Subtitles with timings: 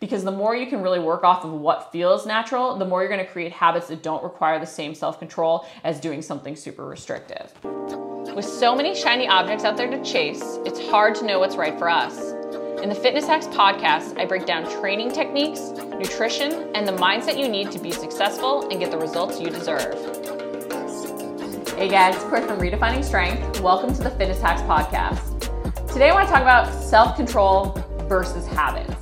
[0.00, 3.10] because the more you can really work off of what feels natural, the more you're
[3.10, 6.86] going to create habits that don't require the same self control as doing something super
[6.86, 7.52] restrictive.
[8.34, 11.78] With so many shiny objects out there to chase, it's hard to know what's right
[11.78, 12.32] for us.
[12.82, 15.60] In the Fitness Hacks podcast, I break down training techniques,
[15.98, 19.94] nutrition, and the mindset you need to be successful and get the results you deserve.
[21.76, 23.60] Hey guys, Cori from Redefining Strength.
[23.60, 25.26] Welcome to the Fitness Hacks podcast.
[25.92, 27.72] Today I want to talk about self control
[28.08, 28.99] versus habits.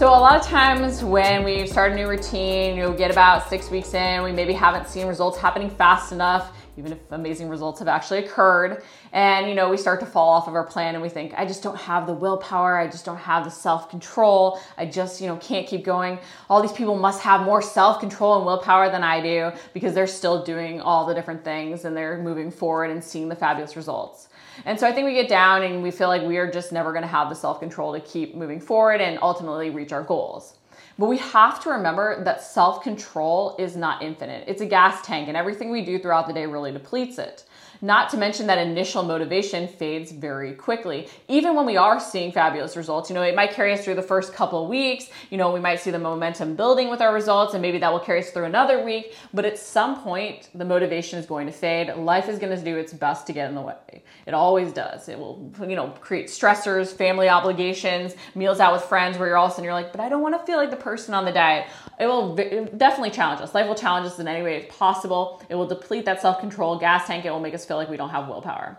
[0.00, 3.70] So, a lot of times when we start a new routine, you'll get about six
[3.70, 7.88] weeks in, we maybe haven't seen results happening fast enough even if amazing results have
[7.88, 8.82] actually occurred.
[9.12, 11.44] And, you know, we start to fall off of our plan and we think, I
[11.44, 12.78] just don't have the willpower.
[12.78, 14.58] I just don't have the self control.
[14.78, 16.18] I just, you know, can't keep going.
[16.48, 20.06] All these people must have more self control and willpower than I do because they're
[20.06, 24.29] still doing all the different things and they're moving forward and seeing the fabulous results.
[24.64, 26.92] And so I think we get down and we feel like we are just never
[26.92, 30.56] going to have the self control to keep moving forward and ultimately reach our goals.
[30.98, 34.44] But we have to remember that self control is not infinite.
[34.46, 37.44] It's a gas tank, and everything we do throughout the day really depletes it.
[37.82, 41.08] Not to mention that initial motivation fades very quickly.
[41.28, 44.02] Even when we are seeing fabulous results, you know, it might carry us through the
[44.02, 45.08] first couple of weeks.
[45.30, 48.00] You know, we might see the momentum building with our results, and maybe that will
[48.00, 49.14] carry us through another week.
[49.32, 51.94] But at some point, the motivation is going to fade.
[51.96, 54.02] Life is going to do its best to get in the way.
[54.26, 55.08] It always does.
[55.08, 59.46] It will, you know, create stressors, family obligations, meals out with friends where you're all
[59.46, 61.24] of a sudden you're like, but I don't want to feel like the person on
[61.24, 61.66] the diet.
[61.98, 63.54] It will definitely challenge us.
[63.54, 65.42] Life will challenge us in any way possible.
[65.48, 67.24] It will deplete that self control gas tank.
[67.24, 68.76] It will make us feel like we don't have willpower.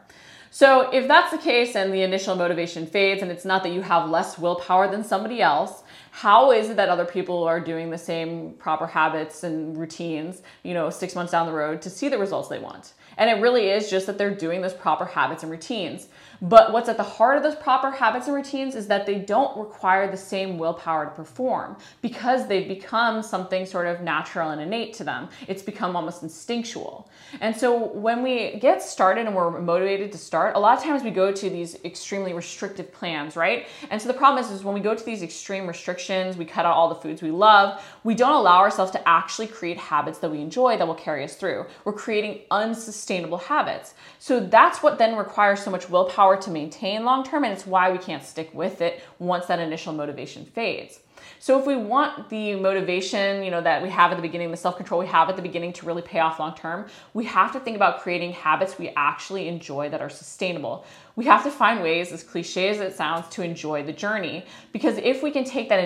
[0.49, 3.81] So, if that's the case and the initial motivation fades, and it's not that you
[3.81, 7.97] have less willpower than somebody else, how is it that other people are doing the
[7.97, 12.17] same proper habits and routines, you know, six months down the road to see the
[12.17, 12.91] results they want?
[13.17, 16.09] And it really is just that they're doing those proper habits and routines.
[16.41, 19.55] But what's at the heart of those proper habits and routines is that they don't
[19.55, 24.93] require the same willpower to perform because they've become something sort of natural and innate
[24.95, 25.29] to them.
[25.47, 27.07] It's become almost instinctual.
[27.41, 31.03] And so when we get started and we're motivated to start, a lot of times
[31.03, 33.67] we go to these extremely restrictive plans, right?
[33.91, 36.65] And so the problem is, is when we go to these extreme restrictions, we cut
[36.65, 40.31] out all the foods we love, we don't allow ourselves to actually create habits that
[40.31, 41.67] we enjoy that will carry us through.
[41.85, 43.93] We're creating unsustainable habits.
[44.17, 47.65] So that's what then requires so much willpower power to maintain long term, and it's
[47.65, 50.99] why we can't stick with it once that initial motivation fades.
[51.39, 54.57] So if we want the motivation, you know, that we have at the beginning, the
[54.57, 57.59] self-control we have at the beginning to really pay off long term, we have to
[57.59, 60.85] think about creating habits we actually enjoy that are sustainable.
[61.15, 64.45] We have to find ways, as cliche as it sounds, to enjoy the journey.
[64.71, 65.79] Because if we can take that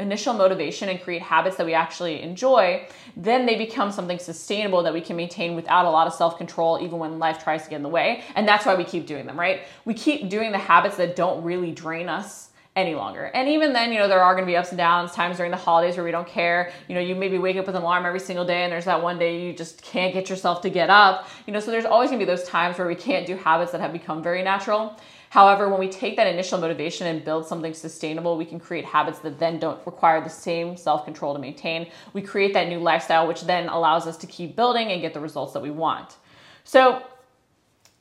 [0.00, 2.86] initial motivation and create habits that we actually enjoy,
[3.16, 6.78] then they become something sustainable that we can maintain without a lot of self control,
[6.82, 8.24] even when life tries to get in the way.
[8.34, 9.62] And that's why we keep doing them, right?
[9.84, 13.24] We keep doing the habits that don't really drain us any longer.
[13.34, 15.50] And even then, you know, there are going to be ups and downs, times during
[15.50, 16.72] the holidays where we don't care.
[16.88, 19.02] You know, you maybe wake up with an alarm every single day and there's that
[19.02, 21.28] one day you just can't get yourself to get up.
[21.46, 23.72] You know, so there's always going to be those times where we can't do habits
[23.72, 24.96] that have become very natural.
[25.30, 29.20] However, when we take that initial motivation and build something sustainable, we can create habits
[29.20, 31.88] that then don't require the same self control to maintain.
[32.12, 35.20] We create that new lifestyle, which then allows us to keep building and get the
[35.20, 36.16] results that we want.
[36.64, 37.02] So,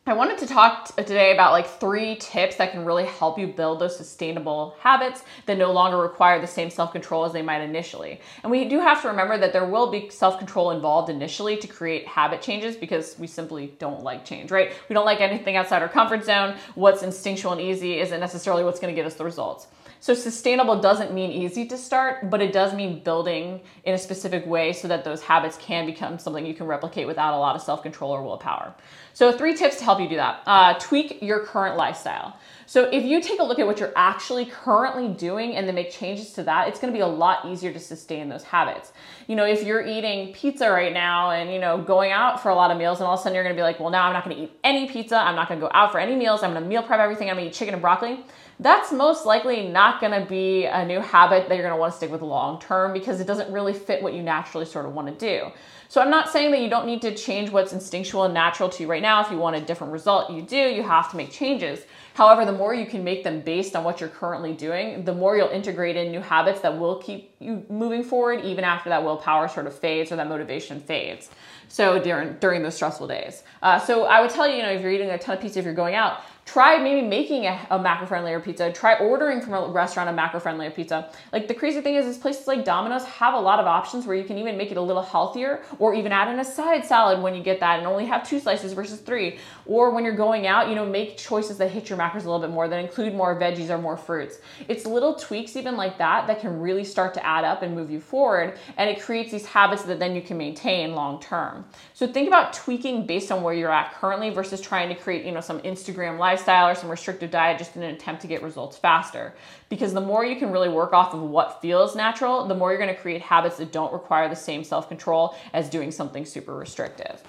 [0.09, 3.45] I wanted to talk uh, today about like three tips that can really help you
[3.45, 7.61] build those sustainable habits that no longer require the same self control as they might
[7.61, 8.19] initially.
[8.41, 11.67] And we do have to remember that there will be self control involved initially to
[11.67, 14.71] create habit changes because we simply don't like change, right?
[14.89, 16.55] We don't like anything outside our comfort zone.
[16.73, 19.67] What's instinctual and easy isn't necessarily what's going to get us the results.
[20.01, 24.45] So sustainable doesn't mean easy to start, but it does mean building in a specific
[24.45, 27.61] way so that those habits can become something you can replicate without a lot of
[27.61, 28.73] self-control or willpower.
[29.13, 30.41] So three tips to help you do that.
[30.45, 32.37] Uh, tweak your current lifestyle.
[32.65, 35.91] So if you take a look at what you're actually currently doing and then make
[35.91, 38.93] changes to that, it's to be a lot easier to sustain those habits.
[39.27, 42.55] You know, if you're eating pizza right now and, you know, going out for a
[42.55, 44.13] lot of meals and all of a sudden you're to be like, well, now I'm
[44.13, 45.17] not to eat any pizza.
[45.17, 46.41] I'm not to go out for any meals.
[46.41, 47.29] I'm to meal prep everything.
[47.29, 48.23] I'm to eat chicken and broccoli
[48.59, 51.93] that's most likely not going to be a new habit that you're going to want
[51.93, 54.93] to stick with long term because it doesn't really fit what you naturally sort of
[54.93, 55.51] want to do.
[55.91, 58.83] So I'm not saying that you don't need to change what's instinctual and natural to
[58.83, 59.21] you right now.
[59.21, 60.55] If you want a different result, you do.
[60.55, 61.79] You have to make changes.
[62.13, 65.35] However, the more you can make them based on what you're currently doing, the more
[65.35, 69.47] you'll integrate in new habits that will keep you moving forward even after that willpower
[69.47, 71.31] sort of fades or that motivation fades.
[71.69, 73.41] So during during those stressful days.
[73.63, 75.57] Uh, so I would tell you, you know, if you're eating a ton of pizza,
[75.57, 78.71] if you're going out, try maybe making a, a macro friendlier pizza.
[78.71, 81.11] Try ordering from a restaurant a macro friendlier pizza.
[81.31, 84.15] Like the crazy thing is, is places like Domino's have a lot of options where
[84.15, 87.21] you can even make it a little healthier, or even add in a side salad
[87.21, 89.37] when you get that, and only have two slices versus three.
[89.67, 92.39] Or when you're going out, you know, make choices that hit your macros a little
[92.39, 94.39] bit more, that include more veggies or more fruits.
[94.67, 97.91] It's little tweaks even like that that can really start to add up and move
[97.91, 101.65] you forward, and it creates these habits that then you can maintain long term.
[101.93, 105.31] So think about tweaking based on where you're at currently versus trying to create, you
[105.31, 108.77] know, some Instagram lifestyle or some restrictive diet just in an attempt to get results
[108.77, 109.33] faster.
[109.67, 112.79] Because the more you can really work off of what feels natural, the more you're
[112.79, 117.21] going to create habits that don't require the same self-control as doing something super restrictive.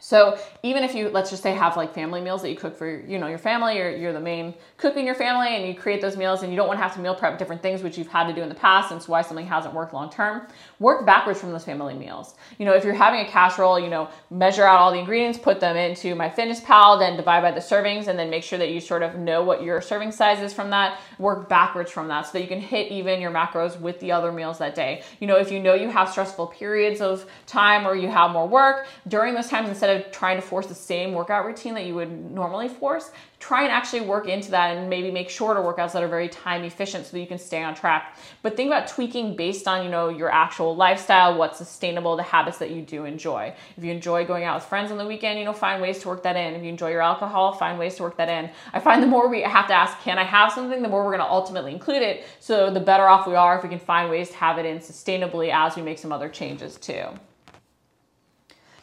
[0.00, 2.88] So even if you let's just say have like family meals that you cook for
[2.88, 6.00] you know your family or you're the main cook in your family and you create
[6.00, 8.08] those meals and you don't want to have to meal prep different things which you've
[8.08, 10.42] had to do in the past and it's why something hasn't worked long term
[10.78, 12.34] work backwards from those family meals.
[12.58, 15.60] You know if you're having a casserole you know measure out all the ingredients put
[15.60, 19.02] them into MyFitnessPal then divide by the servings and then make sure that you sort
[19.02, 20.98] of know what your serving size is from that.
[21.18, 24.32] Work backwards from that so that you can hit even your macros with the other
[24.32, 25.02] meals that day.
[25.20, 28.48] You know if you know you have stressful periods of time or you have more
[28.48, 31.94] work during those times instead of trying to force the same workout routine that you
[31.94, 36.02] would normally force, try and actually work into that and maybe make shorter workouts that
[36.02, 38.16] are very time efficient so that you can stay on track.
[38.42, 42.58] But think about tweaking based on, you know, your actual lifestyle, what's sustainable, the habits
[42.58, 43.54] that you do enjoy.
[43.76, 46.08] If you enjoy going out with friends on the weekend, you know, find ways to
[46.08, 46.54] work that in.
[46.54, 48.50] If you enjoy your alcohol, find ways to work that in.
[48.72, 51.16] I find the more we have to ask, can I have something, the more we're
[51.16, 52.24] going to ultimately include it.
[52.40, 54.78] So the better off we are if we can find ways to have it in
[54.78, 57.04] sustainably as we make some other changes too.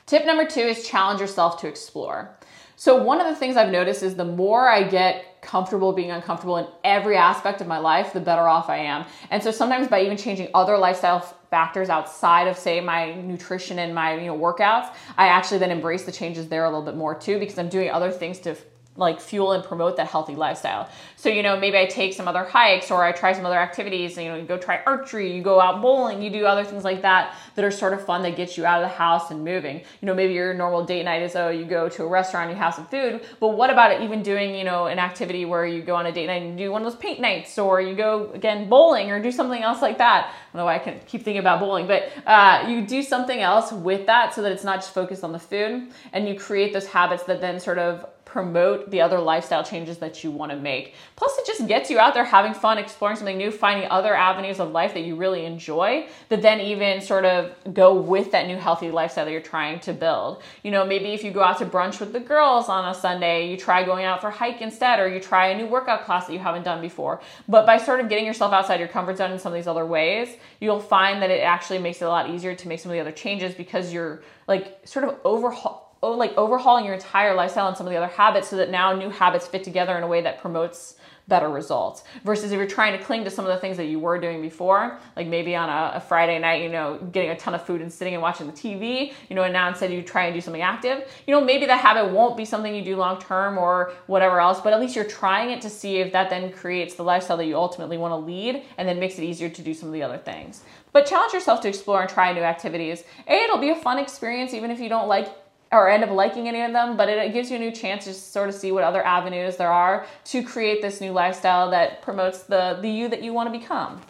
[0.08, 2.34] Tip number two is challenge yourself to explore.
[2.78, 6.56] So, one of the things I've noticed is the more I get comfortable being uncomfortable
[6.58, 9.06] in every aspect of my life, the better off I am.
[9.32, 11.20] And so, sometimes by even changing other lifestyle
[11.50, 16.06] factors outside of, say, my nutrition and my you know workouts, I actually then embrace
[16.06, 18.56] the changes there a little bit more too because I'm doing other things to
[18.98, 20.90] like fuel and promote that healthy lifestyle.
[21.16, 24.18] So, you know, maybe I take some other hikes or I try some other activities,
[24.18, 27.04] you know, you go try archery, you go out bowling, you do other things like
[27.04, 29.78] that that are sort of fun that get you out of the house and moving.
[30.02, 32.56] You know, maybe your normal date night is, oh, you go to a restaurant, you
[32.56, 35.96] have some food, but what about even doing, you know, an activity where you go
[35.96, 38.68] on a date night and do one of those paint nights or you go again
[38.68, 40.28] bowling or do something else like that.
[40.28, 43.40] I don't know why I can keep thinking about bowling, but uh, you do something
[43.40, 46.74] else with that so that it's not just focused on the food and you create
[46.74, 50.58] those habits that then sort of promote the other lifestyle changes that you want to
[50.58, 50.94] make.
[51.16, 54.60] Plus, it just gets you out there having fun, exploring something new, finding other avenues
[54.60, 58.58] of life that you really enjoy that then even sort of go with that new
[58.58, 60.44] healthy lifestyle that you're trying to build.
[60.62, 63.50] You know, maybe if you go out to brunch with the girls on a Sunday,
[63.50, 66.28] you try going out for a hike instead, or you try a new workout class
[66.28, 67.22] that you haven't done before.
[67.48, 69.86] But by sort of getting yourself outside your comfort zone in some of these other
[69.86, 72.96] ways, you'll find that it actually makes it a lot easier to make some of
[72.96, 77.78] the other changes because you're like sort of overhaul like overhauling your entire lifestyle and
[77.78, 80.22] some of the other habits so that now new habits fit together in a way
[80.22, 80.96] that promotes
[81.28, 82.04] better results.
[82.24, 84.42] Versus if you're trying to cling to some of the things that you were doing
[84.42, 87.82] before like maybe on a, a, friday night you know getting a ton of food
[87.82, 90.40] and sitting and watching the tv you know and now instead you try and do
[90.40, 93.92] something active you know maybe that habit won't be something you do long term or
[94.08, 97.04] whatever else but at least you're trying it to see if that then creates the
[97.04, 99.90] lifestyle that you ultimately want to lead and then makes it easier to do some
[99.90, 100.64] of the other things.
[100.94, 103.04] But challenge yourself to explore and try new activities.
[103.28, 105.28] A it'll be a fun experience even if you don't like
[105.72, 108.14] or end up liking any of them, but it, gives you a new chance to
[108.14, 112.44] sort of see what other avenues there are to create this new lifestyle that promotes
[112.44, 114.02] the, the you that you want to become.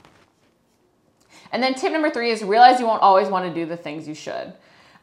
[1.51, 4.07] And then tip number three is realize you won't always want to do the things
[4.07, 4.53] you should.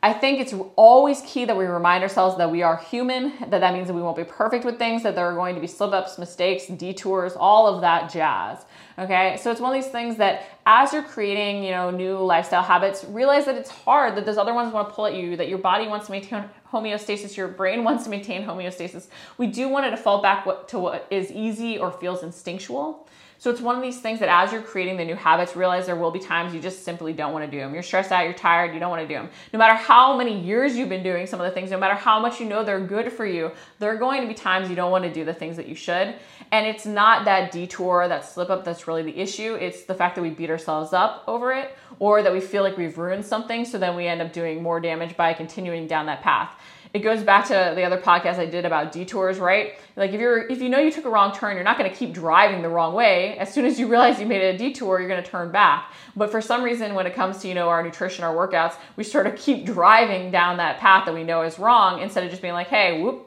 [0.04, 3.72] I think it's always key that we remind ourselves that we are human, that that
[3.72, 5.94] means that we won't be perfect with things, that there are going to be slip
[5.94, 8.66] ups, mistakes, detours, all of that jazz.
[8.98, 12.62] Okay, so it's one of these things that as you're creating, you know, new lifestyle
[12.62, 15.48] habits, realize that it's hard, that those other ones want to pull at you, that
[15.48, 19.06] your body wants to maintain homeostasis, your brain wants to maintain homeostasis.
[19.38, 23.08] We do want it to default back to what is easy or feels instinctual.
[23.44, 25.96] So it's one of these things that as you're creating the new habits, realize there
[25.96, 27.74] will be times you just simply don't want to do them.
[27.74, 29.28] You're stressed out, you're tired, you don't want to do them.
[29.52, 32.18] No matter how many years you've been doing some of the things, no matter how
[32.18, 34.90] much you know they're good for you, there are going to be times you don't
[34.90, 36.14] want to do the things that you should.
[36.52, 39.56] And it's not that detour, that slip up that's really the issue.
[39.56, 42.78] It's the fact that we beat ourselves up over it or that we feel like
[42.78, 43.66] we've ruined something.
[43.66, 46.58] So then we end up doing more damage by continuing down that path
[46.94, 49.76] it goes back to the other podcast I did about detours, right?
[49.96, 51.96] Like if you're if you know you took a wrong turn, you're not going to
[51.96, 53.36] keep driving the wrong way.
[53.36, 55.92] As soon as you realize you made a detour, you're going to turn back.
[56.14, 59.02] But for some reason when it comes to, you know, our nutrition, our workouts, we
[59.02, 62.42] sort of keep driving down that path that we know is wrong instead of just
[62.42, 63.26] being like, "Hey, whoop,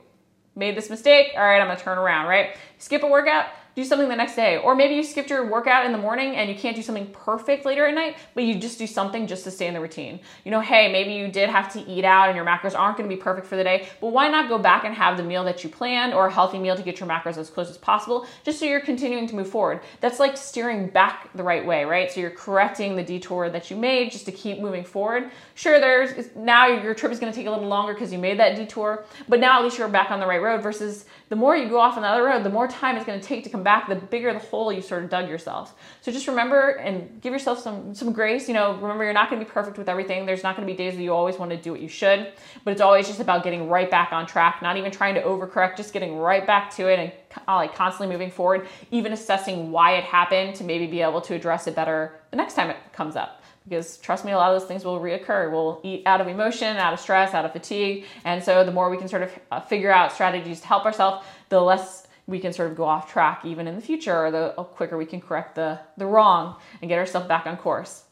[0.55, 1.33] made this mistake.
[1.36, 2.55] All right, I'm going to turn around," right?
[2.77, 3.47] Skip a workout,
[3.77, 4.57] do something the next day.
[4.57, 7.63] Or maybe you skipped your workout in the morning and you can't do something perfect
[7.63, 10.19] later at night, but you just do something just to stay in the routine.
[10.43, 13.07] You know, hey, maybe you did have to eat out and your macros aren't gonna
[13.07, 15.63] be perfect for the day, but why not go back and have the meal that
[15.63, 18.57] you planned or a healthy meal to get your macros as close as possible, just
[18.57, 19.81] so you're continuing to move forward.
[20.01, 22.12] That's like steering back the right way, right?
[22.12, 25.29] So you're correcting the detour that you made just to keep moving forward.
[25.53, 28.55] Sure, there's now your trip is gonna take a little longer because you made that
[28.55, 31.69] detour, but now at least you're back on the right road versus the more you
[31.69, 33.63] go off on the other road, the more time it's going to take to come
[33.67, 35.75] back, the bigger the hole you sort of dug yourself.
[36.01, 38.47] So just remember and give yourself some some grace.
[38.47, 40.25] You know, remember you're not going to be perfect with everything.
[40.25, 42.31] There's not going to be days that you always want to do what you should,
[42.63, 45.75] but it's always just about getting right back on track, not even trying to overcorrect,
[45.75, 47.12] just getting right back to it and
[47.45, 51.36] uh, like constantly moving forward, even assessing why it happened to maybe be able to
[51.36, 54.62] address it better the next time it comes up because trust me, a lot of
[54.62, 55.51] those things will reoccur.
[55.51, 58.05] We'll eat out of emotion, out of stress, out of fatigue.
[58.24, 61.25] And so the more we can sort of uh, figure out strategies to help ourselves,
[61.50, 64.53] the less we can sort of go off track even in the future, or the
[64.75, 68.03] quicker we can correct the, the wrong and get ourselves back on course.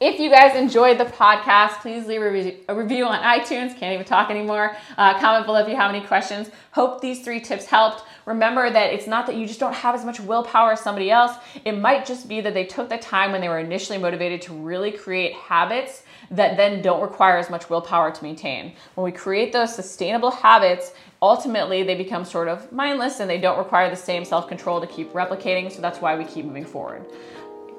[0.00, 3.78] If you guys enjoyed the podcast, please leave a review on iTunes.
[3.78, 4.76] Can't even talk anymore.
[4.98, 6.50] Uh, comment below if you have any questions.
[6.72, 8.02] Hope these three tips helped.
[8.26, 11.36] Remember that it's not that you just don't have as much willpower as somebody else.
[11.64, 14.52] It might just be that they took the time when they were initially motivated to
[14.52, 18.74] really create habits that then don't require as much willpower to maintain.
[18.96, 23.56] When we create those sustainable habits, ultimately they become sort of mindless and they don't
[23.56, 25.72] require the same self control to keep replicating.
[25.72, 27.06] So that's why we keep moving forward.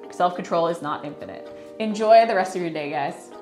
[0.09, 1.47] Self control is not infinite.
[1.79, 3.32] Enjoy the rest of your day, guys.